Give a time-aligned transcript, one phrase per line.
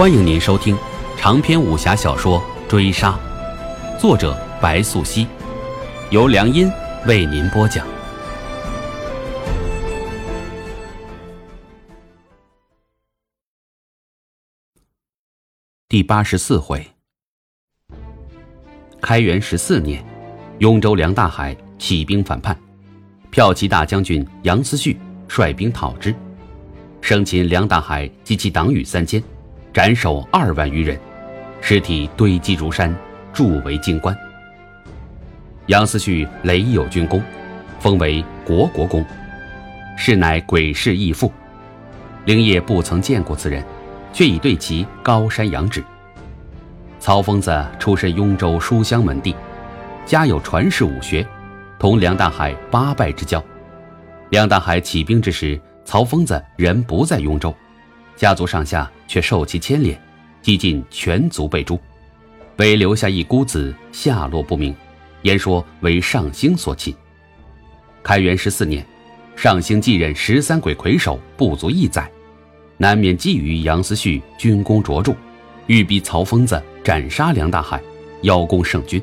[0.00, 0.74] 欢迎您收听
[1.18, 3.20] 长篇武侠小说《追杀》，
[4.00, 5.26] 作者白素熙，
[6.08, 6.72] 由良音
[7.06, 7.86] 为您播讲。
[15.86, 16.82] 第八十四回，
[19.02, 20.02] 开元十四年，
[20.60, 22.58] 雍州梁大海起兵反叛，
[23.30, 24.98] 骠骑大将军杨思绪
[25.28, 26.14] 率兵讨之，
[27.02, 29.22] 生擒梁大海及其党羽三千。
[29.82, 31.00] 斩首二万余人，
[31.62, 32.94] 尸体堆积如山，
[33.32, 34.14] 铸为京官。
[35.68, 37.22] 杨思绪累有军功，
[37.78, 39.02] 封为国国公，
[39.96, 41.32] 是乃鬼氏义父。
[42.26, 43.64] 灵业不曾见过此人，
[44.12, 45.82] 却已对其高山仰止。
[46.98, 49.34] 曹疯子出身雍州书香门第，
[50.04, 51.26] 家有传世武学，
[51.78, 53.42] 同梁大海八拜之交。
[54.28, 57.54] 梁大海起兵之时，曹疯子人不在雍州。
[58.20, 59.98] 家族上下却受其牵连，
[60.42, 61.80] 几近全族被诛，
[62.58, 64.76] 唯留下一孤子下落不明，
[65.22, 66.94] 言说为上星所擒。
[68.02, 68.84] 开元十四年，
[69.36, 72.10] 上星继任十三鬼魁首不足一载，
[72.76, 75.14] 难免觊觎杨思绪军功卓著，
[75.66, 77.80] 欲逼曹疯子斩杀梁大海，
[78.20, 79.02] 邀功圣君，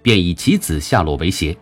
[0.00, 1.54] 便以其子下落为胁。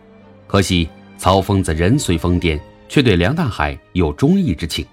[0.47, 2.57] 可惜曹疯子人虽疯癫，
[2.87, 4.87] 却对梁大海有忠义之情。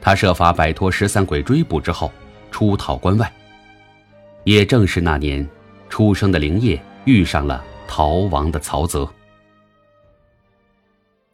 [0.00, 2.10] 他设法摆脱十三鬼追捕之后，
[2.50, 3.32] 出逃关外。
[4.44, 5.46] 也正是那年，
[5.88, 9.08] 出生的灵业遇上了逃亡的曹泽。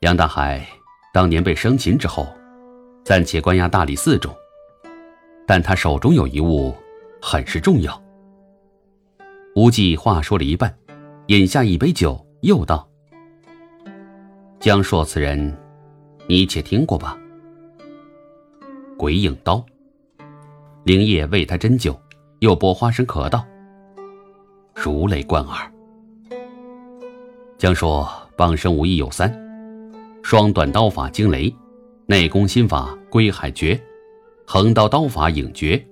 [0.00, 0.66] 杨大海
[1.12, 2.28] 当年被生擒之后，
[3.04, 4.34] 暂且关押大理寺中，
[5.46, 6.74] 但他手中有一物，
[7.22, 8.02] 很是重要。
[9.54, 10.76] 无忌话说了一半，
[11.28, 12.86] 饮下一杯酒，又道
[14.60, 15.56] ：“江硕此人，
[16.26, 17.16] 你且听过吧。”
[18.98, 19.62] 鬼影刀，
[20.84, 21.94] 灵业为他斟酒，
[22.38, 23.44] 又拨花生壳道，
[24.74, 25.70] 如雷贯耳。
[27.58, 29.30] 将说傍生武艺有三：
[30.22, 31.54] 双短刀法惊雷，
[32.06, 33.78] 内功心法归海诀，
[34.46, 35.84] 横刀刀法影诀。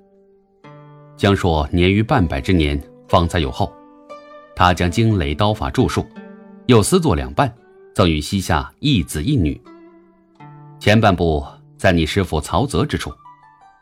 [1.14, 3.70] 将说年逾半百之年方才有后，
[4.56, 6.06] 他将惊雷刀法著述，
[6.66, 7.54] 又私作两半，
[7.94, 9.60] 赠与膝下一子一女。
[10.80, 11.44] 前半部。
[11.84, 13.12] 在你师父曹泽之处，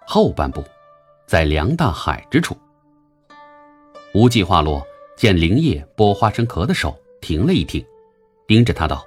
[0.08, 0.60] 后半部，
[1.24, 2.56] 在梁大海之处。
[4.12, 4.84] 无忌话落，
[5.16, 7.86] 见灵叶剥花生壳的手停了一停，
[8.44, 9.04] 盯着他道：“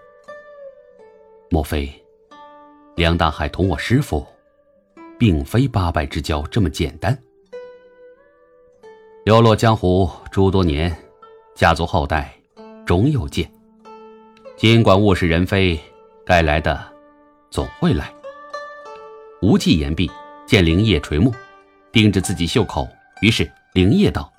[1.51, 1.91] 莫非
[2.95, 4.25] 梁大海同我师父，
[5.19, 7.22] 并非八拜之交这么简单？
[9.25, 10.97] 流落江湖诸多年，
[11.53, 12.33] 家族后代
[12.85, 13.51] 终有见。
[14.56, 15.77] 尽管物是人非，
[16.25, 16.81] 该来的
[17.51, 18.09] 总会来。”
[19.45, 20.09] 无忌言毕，
[20.47, 21.31] 见灵叶垂目，
[21.91, 22.89] 盯着自己袖口，
[23.22, 24.33] 于是灵叶道：“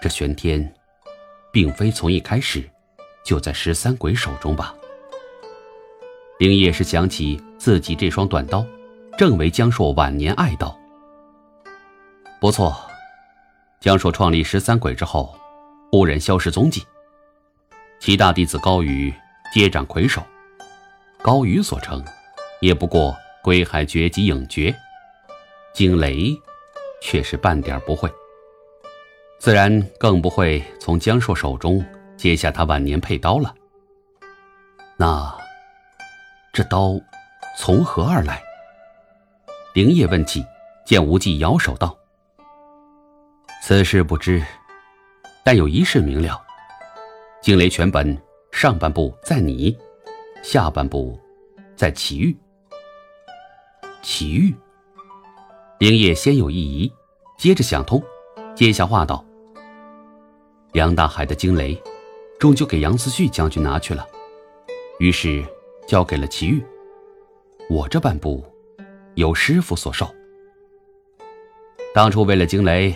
[0.00, 0.72] 这玄天，
[1.50, 2.62] 并非从一开始
[3.24, 4.72] 就在十三鬼手中吧？”
[6.38, 8.64] 灵叶是想起自己这双短刀，
[9.18, 10.78] 正为江硕晚年爱刀。
[12.40, 12.72] 不错，
[13.80, 15.36] 江硕创立十三鬼之后，
[15.90, 16.86] 忽然消失踪迹，
[17.98, 19.12] 其大弟子高宇
[19.52, 20.22] 接掌魁首，
[21.20, 22.00] 高宇所成，
[22.60, 23.12] 也不过。
[23.46, 24.74] 归海诀及影诀，
[25.72, 26.36] 惊雷
[27.00, 28.12] 却是半点不会，
[29.38, 31.80] 自然更不会从江硕手中
[32.16, 33.54] 接下他晚年佩刀了。
[34.96, 35.32] 那
[36.52, 37.00] 这刀
[37.56, 38.42] 从何而来？
[39.74, 40.44] 灵叶问起，
[40.84, 41.96] 见无忌摇手道
[43.62, 44.42] ：“此事不知，
[45.44, 46.44] 但有一事明了：
[47.40, 48.20] 惊雷全本
[48.50, 49.78] 上半部在你，
[50.42, 51.16] 下半部
[51.76, 52.36] 在祁煜。”
[54.06, 54.54] 奇遇。
[55.80, 56.92] 灵叶先有一疑，
[57.36, 58.00] 接着想通，
[58.54, 59.22] 接下话道
[60.70, 61.76] ：“梁大海的惊雷，
[62.38, 64.06] 终究给杨思旭将军拿去了，
[65.00, 65.44] 于是
[65.88, 66.64] 交给了祁煜。
[67.68, 68.44] 我这半部，
[69.16, 70.08] 由师傅所授。
[71.92, 72.94] 当初为了惊雷，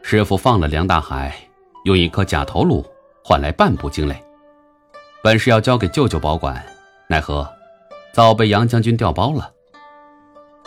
[0.00, 1.36] 师傅放了梁大海，
[1.84, 2.82] 用一颗假头颅
[3.22, 4.16] 换来半部惊雷，
[5.22, 6.64] 本是要交给舅舅保管，
[7.06, 7.46] 奈何
[8.14, 9.52] 早被杨将军调包了。”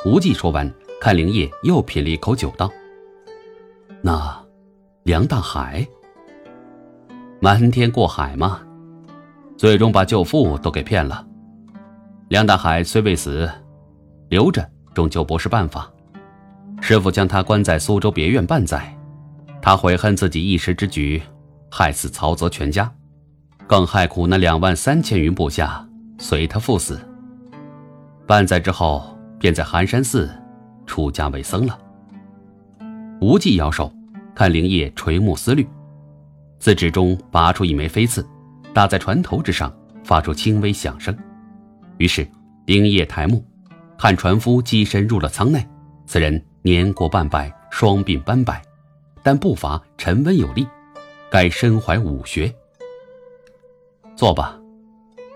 [0.03, 2.71] 无忌说完，看灵叶又品了一口酒，道
[4.03, 4.39] ：“那
[5.03, 5.87] 梁大海，
[7.39, 8.61] 瞒天过海吗？
[9.57, 11.25] 最终把舅父都给骗了。
[12.27, 13.49] 梁大海虽未死，
[14.29, 15.91] 留着终究不是办法。
[16.81, 18.95] 师傅将他关在苏州别院半载，
[19.61, 21.19] 他悔恨自己一时之举，
[21.71, 22.93] 害死曹泽全家，
[23.65, 25.87] 更害苦那两万三千余部下
[26.19, 26.99] 随他赴死。
[28.27, 29.09] 半载之后。”
[29.45, 30.27] 便在寒山寺
[30.87, 31.79] 出家为僧了。
[33.21, 33.93] 无忌摇手，
[34.33, 35.69] 看灵叶垂目思虑，
[36.57, 38.27] 自指中拔出一枚飞刺，
[38.73, 39.71] 打在船头之上，
[40.03, 41.15] 发出轻微响声。
[41.99, 42.27] 于是
[42.65, 43.45] 灵叶抬目，
[43.99, 45.63] 看船夫跻身入了舱内。
[46.07, 48.59] 此人年过半百，双鬓斑白，
[49.21, 50.67] 但步伐沉稳有力，
[51.29, 52.51] 该身怀武学。
[54.15, 54.59] 坐吧，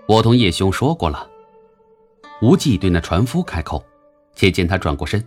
[0.08, 1.30] 我同叶兄说过了。
[2.42, 3.80] 无忌对那船夫开口，
[4.40, 5.22] 且见他转过身，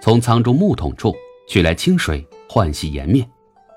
[0.00, 1.12] 从舱中木桶处
[1.48, 3.28] 取来清水换洗颜面，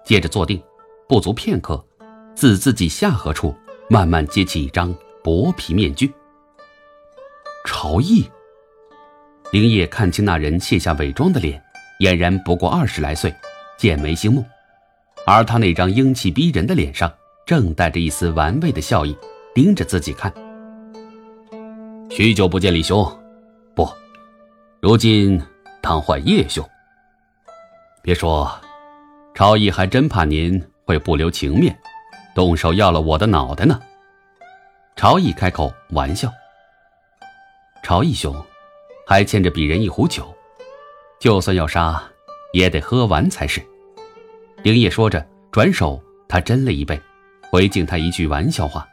[0.06, 0.62] 接着坐定，
[1.08, 1.84] 不足片刻，
[2.36, 3.52] 自自己下颌处
[3.90, 4.94] 慢慢揭起一张
[5.24, 6.14] 薄皮面具。
[7.66, 8.30] 朝义。
[9.52, 11.60] 灵叶看清那人卸下伪装的脸，
[12.02, 13.34] 俨然不过二十来岁，
[13.76, 14.46] 剑眉星目，
[15.26, 17.12] 而他那张英气逼人的脸上
[17.44, 19.18] 正带着一丝玩味的笑意，
[19.56, 20.32] 盯着自己看。
[22.12, 23.04] 许久不见，李兄，
[23.74, 23.90] 不，
[24.82, 25.42] 如今
[25.82, 26.68] 当唤叶兄。
[28.02, 28.50] 别说，
[29.34, 31.78] 朝义还真怕您会不留情面，
[32.34, 33.78] 动手要了我的脑袋呢。
[34.96, 36.32] 朝义开口玩笑。
[37.84, 38.34] 朝义兄。
[39.06, 40.32] 还欠着鄙人一壶酒，
[41.20, 42.00] 就算要杀，
[42.54, 43.60] 也得喝完才是。
[44.62, 47.02] 灵叶说着，转手他斟了一杯，
[47.50, 48.88] 回敬他一句玩笑话：“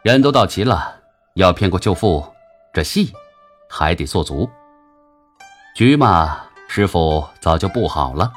[0.00, 0.98] 人都到齐了，
[1.34, 2.26] 要骗过舅父，
[2.72, 3.12] 这戏
[3.68, 4.48] 还得做足。
[5.74, 8.32] 局嘛，师傅早就布好了，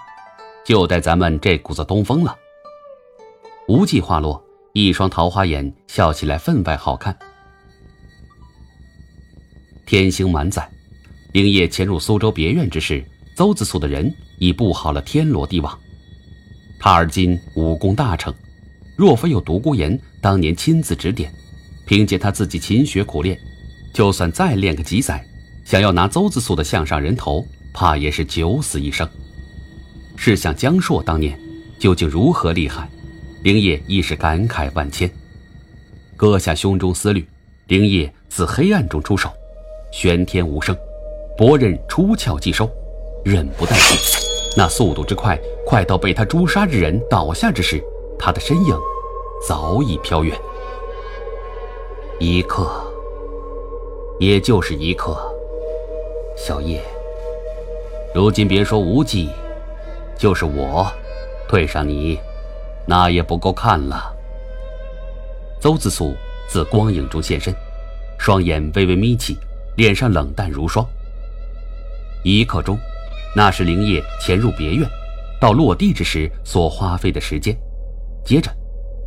[0.65, 2.37] 就待咱们这股子东风了。”
[3.67, 4.43] 无忌话落，
[4.73, 7.17] 一双桃花眼笑起来分外好看。
[9.85, 10.69] 天星满载，
[11.31, 13.03] 灵叶潜入苏州别院之时，
[13.35, 15.77] 邹子素的人已布好了天罗地网。
[16.79, 18.33] 他而今武功大成，
[18.97, 21.33] 若非有独孤岩当年亲自指点，
[21.85, 23.39] 凭借他自己勤学苦练，
[23.93, 25.25] 就算再练个几载，
[25.65, 29.07] 想要拿邹子素的项上人头，怕也是九死一生。
[30.15, 31.39] 试想江硕当年
[31.79, 32.89] 究竟如何厉害，
[33.43, 35.09] 灵叶亦是感慨万千。
[36.15, 37.27] 搁下胸中思虑，
[37.67, 39.29] 灵叶自黑暗中出手。
[39.91, 40.77] 玄天无声，
[41.37, 42.69] 薄刃出鞘即收，
[43.25, 44.19] 忍不带血，
[44.55, 47.83] 那速度之快，快到被他诛杀之人倒下之时，
[48.17, 48.75] 他的身影
[49.47, 50.39] 早已飘远。
[52.19, 52.90] 一刻，
[54.21, 55.17] 也就是一刻。
[56.37, 56.79] 小叶，
[58.13, 59.27] 如今别说无忌，
[60.15, 60.85] 就是我，
[61.49, 62.19] 对上你，
[62.85, 64.15] 那也不够看了。
[65.59, 66.15] 邹子素
[66.47, 67.51] 自光影中现身，
[68.19, 69.35] 双眼微微眯起。
[69.77, 70.85] 脸上冷淡如霜。
[72.23, 72.77] 一刻钟，
[73.35, 74.87] 那是灵叶潜入别院，
[75.39, 77.57] 到落地之时所花费的时间。
[78.23, 78.51] 接着，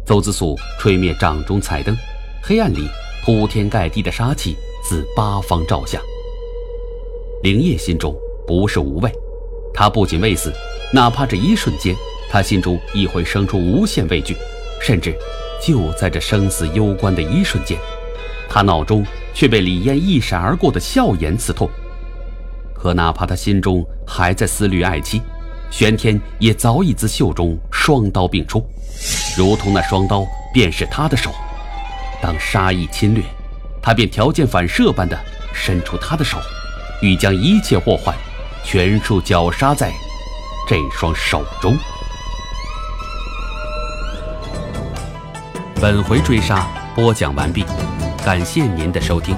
[0.04, 1.94] 邹子素吹灭掌中彩灯，
[2.42, 2.88] 黑暗里
[3.24, 5.98] 铺天盖地的杀气自八方照下。
[7.42, 8.14] 灵叶心中
[8.46, 9.10] 不是无畏，
[9.72, 10.52] 他不仅未死，
[10.92, 11.96] 哪怕这一瞬间，
[12.30, 14.36] 他心中亦会生出无限畏惧，
[14.80, 15.16] 甚至
[15.60, 17.78] 就在这生死攸关的一瞬间。
[18.48, 21.68] 他脑中却被李嫣一闪而过的笑颜刺痛，
[22.74, 25.20] 可哪怕他心中还在思虑爱妻，
[25.70, 28.62] 玄天也早已自袖中双刀并出，
[29.36, 31.30] 如同那双刀便是他的手。
[32.22, 33.22] 当杀意侵略，
[33.84, 35.14] 他便条件反射般的
[35.52, 36.38] 伸出他的手，
[37.02, 38.16] 欲将一切祸患
[38.64, 39.92] 全数绞杀在
[40.66, 41.76] 这双手中。
[45.78, 47.62] 本回追杀播讲完毕。
[48.24, 49.36] 感谢您的收听。